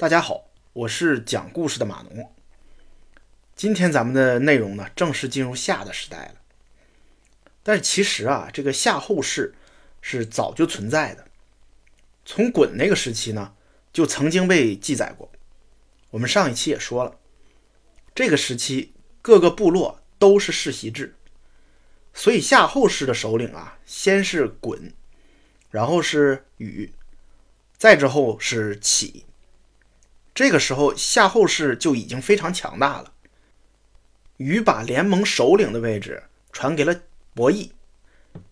[0.00, 2.32] 大家好，我是讲故事的马农。
[3.54, 6.36] 今天咱们的内容呢，正式进入夏的时代了。
[7.62, 9.54] 但是其实啊，这个夏后氏
[10.00, 11.26] 是早就存在的，
[12.24, 13.52] 从鲧那个时期呢，
[13.92, 15.30] 就曾经被记载过。
[16.08, 17.18] 我们上一期也说了，
[18.14, 21.14] 这个时期各个部落都是世袭制，
[22.14, 24.92] 所以夏后氏的首领啊，先是鲧，
[25.68, 26.90] 然后是禹，
[27.76, 29.26] 再之后是启。
[30.34, 33.12] 这个时候，夏后氏就已经非常强大了。
[34.36, 36.22] 禹把联盟首领的位置
[36.52, 37.02] 传给了
[37.34, 37.72] 伯益，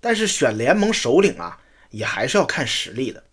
[0.00, 3.24] 但是选联盟首领啊，也还是要看实力的。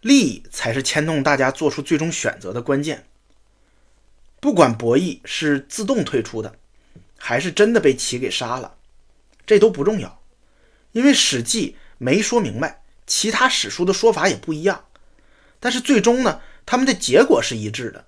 [0.00, 3.06] 利益才是牵动大家做出最终选择的关键。
[4.40, 6.56] 不管伯益是自动退出的，
[7.16, 8.76] 还是真的被齐给杀了，
[9.46, 10.20] 这都不重要，
[10.90, 14.86] 因为《史记》没说明白，其他史书的说法也不一样。
[15.60, 16.40] 但是最终呢？
[16.72, 18.06] 他们的结果是一致的，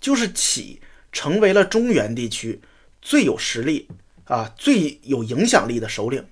[0.00, 2.60] 就是启成为了中原地区
[3.02, 3.88] 最有实力
[4.26, 6.22] 啊、最有影响力的首领。《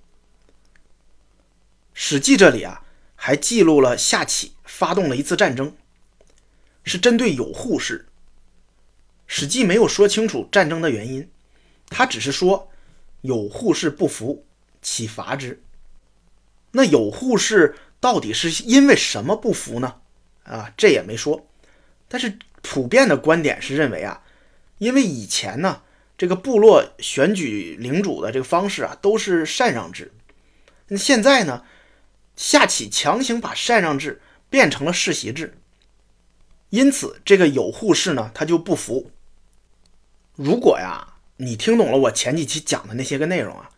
[1.92, 2.84] 史记》这里啊，
[3.16, 5.74] 还记录了夏启发动了一次战争，
[6.84, 8.06] 是针对有扈氏。
[9.26, 11.28] 《史记》没有说清楚战争的原因，
[11.88, 12.70] 他只是说
[13.22, 14.46] 有扈氏不服，
[14.80, 15.60] 启伐之。
[16.70, 19.96] 那有扈氏到底是因为什么不服呢？
[20.44, 21.46] 啊，这也没说，
[22.08, 24.22] 但是普遍的观点是认为啊，
[24.78, 25.82] 因为以前呢，
[26.16, 30.10] 这个部落选举领主的这个方式啊，都是禅让制，
[30.88, 31.64] 那现在呢，
[32.34, 35.58] 夏启强行把禅让制变成了世袭制，
[36.70, 39.10] 因此这个有扈氏呢，他就不服。
[40.34, 43.70] 如果呀，你听懂了我前几期讲的那些个内容啊，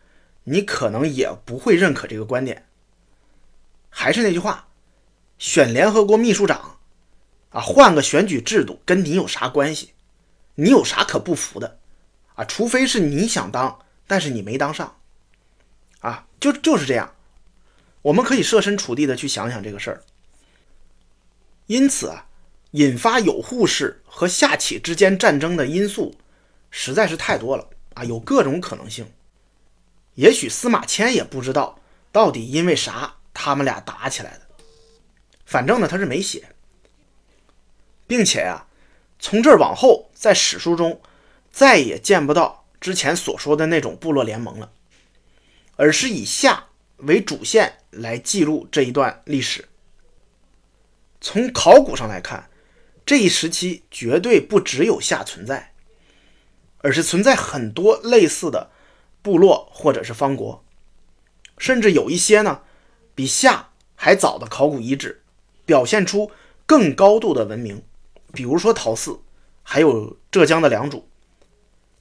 [0.45, 2.65] 你可能也不会认可这个观点。
[3.89, 4.69] 还是那句话。
[5.37, 6.77] 选联合国秘书长，
[7.51, 9.93] 啊，换个选举制度跟你有啥关系？
[10.55, 11.79] 你有啥可不服的？
[12.35, 14.97] 啊，除非是你想当，但是你没当上，
[15.99, 17.13] 啊，就就是这样。
[18.01, 20.03] 我们可以设身处地的去想想这个事儿。
[21.67, 22.25] 因此啊，
[22.71, 26.15] 引发有扈氏和夏启之间战争的因素
[26.69, 29.11] 实在是太多了啊，有各种可能性。
[30.15, 31.79] 也许司马迁也不知道
[32.11, 34.47] 到底因为啥他们俩打起来的。
[35.45, 36.55] 反正呢，他是没写，
[38.11, 38.67] 并且啊，
[39.19, 40.99] 从这儿往后，在史书中
[41.49, 44.73] 再也见不到之前所说的那种部落联盟了，
[45.77, 46.65] 而是以夏
[46.97, 49.69] 为主线来记录这一段历史。
[51.21, 52.49] 从考古上来看，
[53.05, 55.71] 这一时期绝对不只有夏存在，
[56.79, 58.71] 而是存在很多类似的
[59.21, 60.65] 部落或者是方国，
[61.57, 62.63] 甚至有一些呢
[63.15, 65.23] 比夏还早的考古遗址。
[65.65, 66.29] 表现出
[66.65, 67.81] 更高度的文明，
[68.33, 69.19] 比如说陶寺，
[69.63, 71.03] 还有浙江的良渚，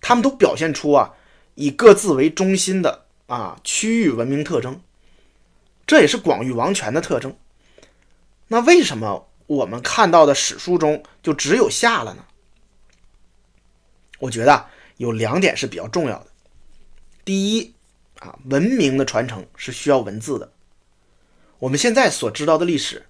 [0.00, 1.14] 他们都表现出啊
[1.54, 4.80] 以各自为中心的啊区域文明特征，
[5.86, 7.36] 这也是广域王权的特征。
[8.48, 12.24] 那为什么我们看到的史书中就只有夏了呢？
[14.18, 16.26] 我觉得有两点是比较重要的。
[17.24, 17.74] 第一
[18.18, 20.52] 啊，文明的传承是需要文字的。
[21.58, 23.06] 我们现在所知道的历史。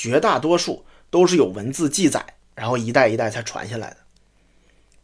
[0.00, 3.98] 绝大多数都是有文字记载，然后一代一代才传下来的。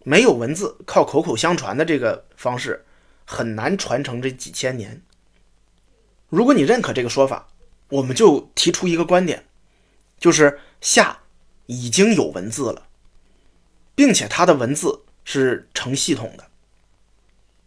[0.02, 2.84] 没有文字，靠口口相传的这个方式
[3.24, 5.00] 很难传承这几千年。
[6.28, 7.46] 如果你认可这个说法，
[7.90, 9.44] 我们就提出一个观点，
[10.18, 11.20] 就是夏
[11.66, 12.88] 已经有文字了，
[13.94, 16.48] 并且它的文字是成系统的。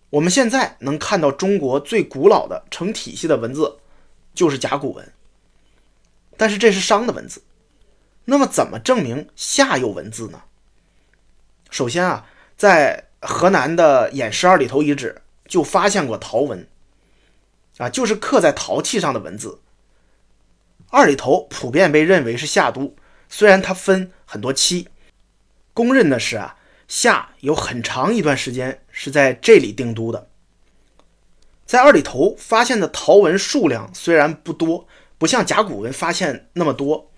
[0.09, 3.77] 我们现在能看到中国最古老的成体系的文字，
[4.35, 5.13] 就是甲骨文。
[6.35, 7.41] 但是这是商的文字，
[8.29, 10.43] 那么怎么证明夏有文字呢？
[11.69, 12.25] 首先啊，
[12.57, 16.67] 在河南的偃师二里头遗址就发现过陶文，
[17.77, 19.61] 啊，就是刻在陶器上的文字。
[20.89, 22.95] 二里头普遍被认为是夏都，
[23.29, 24.89] 虽然它分很多期，
[25.73, 26.57] 公认的是啊，
[26.87, 30.27] 夏有很长一段时间是在这里定都的。
[31.65, 34.87] 在二里头发现的陶文数量虽然不多。
[35.19, 37.09] 不像甲骨文发现那么多，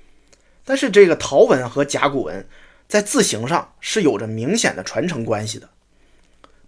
[0.70, 2.48] 但是这个陶文和甲骨文
[2.88, 5.68] 在字形上是有着明显的传承关系的，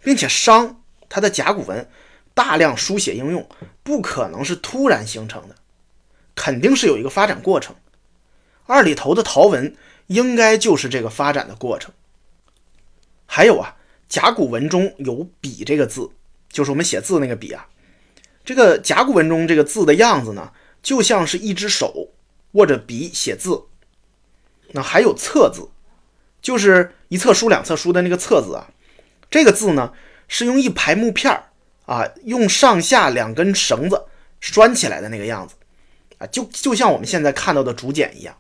[0.01, 1.87] 并且商它的甲骨文
[2.33, 3.47] 大量书写应用，
[3.83, 5.53] 不可能是突然形成的，
[6.33, 7.75] 肯定是有一个发展过程。
[8.65, 9.75] 二里头的陶文
[10.07, 11.93] 应该就是这个发展的过程。
[13.27, 13.75] 还有啊，
[14.09, 16.09] 甲骨文中有“笔”这个字，
[16.49, 17.67] 就是我们写字那个笔啊，
[18.43, 20.51] 这个甲骨文中这个字的样子呢？
[20.81, 22.09] 就像是一只手
[22.53, 23.65] 握着笔写字，
[24.73, 25.69] 那还有册字，
[26.41, 28.69] 就是一册书两册书的那个册字啊。
[29.29, 29.93] 这个字呢，
[30.27, 31.43] 是用一排木片儿
[31.85, 34.05] 啊，用上下两根绳子
[34.39, 35.55] 拴起来的那个样子
[36.17, 38.35] 啊，就就像我们现在看到的竹简一样。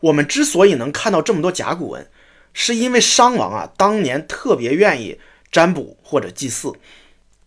[0.00, 2.08] 我们之所以能看到这么多甲骨文，
[2.52, 5.18] 是因为商王啊当年特别愿意
[5.50, 6.72] 占卜或者祭祀，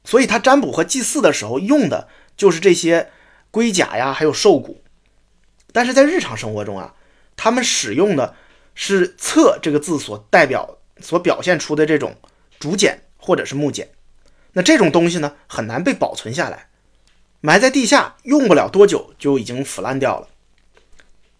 [0.03, 2.07] 所以他占卜和祭祀的时候用的
[2.37, 3.09] 就是这些
[3.51, 4.81] 龟甲呀，还有兽骨。
[5.71, 6.93] 但是在日常生活中啊，
[7.35, 8.35] 他们使用的
[8.73, 12.15] 是“册”这个字所代表、所表现出的这种。
[12.57, 13.89] 竹简或者是木简，
[14.53, 16.69] 那这种东西呢，很难被保存下来，
[17.41, 20.29] 埋在地下，用不了多久就已经腐烂掉了。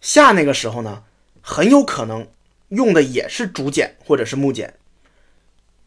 [0.02, 1.04] 夏那个时候呢，
[1.42, 2.28] 很有可能
[2.68, 4.78] 用的也是竹简或者是木简，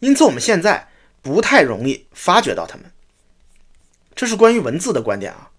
[0.01, 0.89] 因此我们现在
[1.21, 2.91] 不太容易发掘到它们。
[4.17, 5.51] 这是关于文字的观点啊。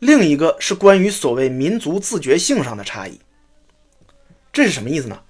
[0.00, 3.20] 另一个是关于所谓民族自觉性上的差异，
[4.52, 5.22] 这是什么意思呢？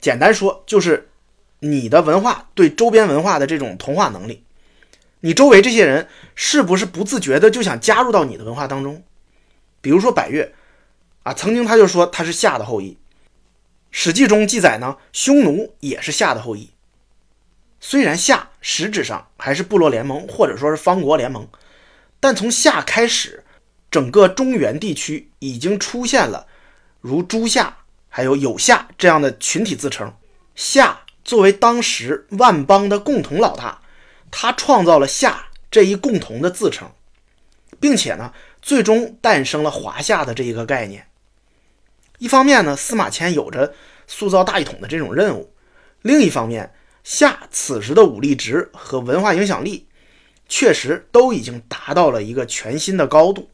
[0.00, 1.08] 简单说就是。
[1.60, 4.44] 你的文化对周边文化的这种同化能力，
[5.20, 9.02] 你周围这些人是不是不自觉的就想加入到你的文化当中？
[9.80, 10.52] 比如说百越
[11.22, 12.92] 啊，曾经他就说他是夏的后裔，
[13.90, 16.70] 《史记》中记载呢，匈奴也是夏的后裔。
[17.80, 21.48] 虽然夏实质上还是部落联盟或者说是方国联盟，
[22.20, 23.44] 但从夏开始，
[23.90, 26.46] 整个中原地区已经出现了
[27.00, 27.76] 如诸夏
[28.08, 30.12] 还有有夏这样的群体自称，
[30.54, 31.00] 夏。
[31.24, 33.82] 作为当时万邦的共同老大，
[34.30, 36.88] 他创造了夏这一共同的自称，
[37.80, 41.08] 并且呢，最终诞生了华夏的这一个概念。
[42.18, 43.74] 一方面呢，司马迁有着
[44.06, 45.50] 塑造大一统的这种任务；
[46.02, 46.72] 另一方面，
[47.02, 49.88] 夏此时的武力值和文化影响力，
[50.48, 53.50] 确实都已经达到了一个全新的高度。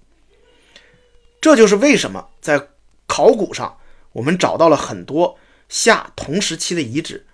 [1.42, 2.68] 这就是为什么在
[3.06, 3.76] 考古上
[4.12, 7.26] 我们找到了很多夏同时期的遗址。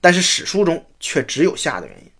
[0.00, 2.10] 但是史书中却只有夏的原因。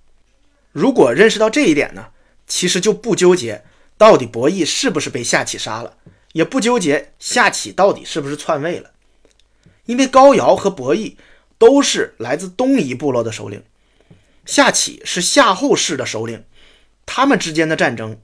[0.72, 2.06] 如果认识到这一点呢，
[2.46, 3.62] 其实就不纠结
[3.98, 5.98] 到底伯益是不是被夏启杀了，
[6.32, 8.92] 也不纠结夏启到底是不是篡位了，
[9.84, 11.18] 因为高尧和伯益
[11.58, 13.62] 都是来自东夷部落的首领，
[14.46, 16.42] 夏启是夏后氏的首领，
[17.04, 18.18] 他们之间的战争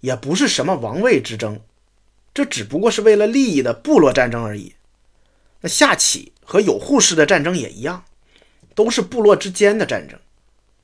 [0.00, 1.60] 也不是什么王位之争，
[2.34, 4.74] 这只不过是为了利益的部落战争而已。
[5.60, 8.04] 那夏启和有扈氏的战争也一样。
[8.74, 10.18] 都是部落之间的战争，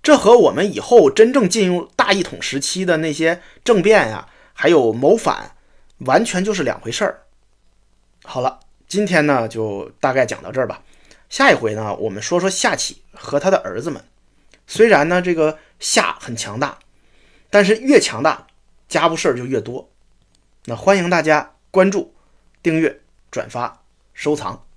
[0.02, 5.52] 这和我们以后真正进入大一统时期的那些政变呀，还有谋反，
[6.00, 7.22] 完全就是两回事儿。
[8.24, 10.82] 好了，今天呢就大概讲到这儿吧。
[11.30, 14.04] 下一回呢，我们说说夏启和他的儿子们。
[14.66, 16.78] 虽然呢这个夏很强大，
[17.48, 18.46] 但是越强大，
[18.86, 19.88] 家务事儿就越多。
[20.68, 22.12] 那欢迎大家关注、
[22.62, 23.00] 订阅、
[23.30, 23.80] 转发、
[24.12, 24.67] 收藏。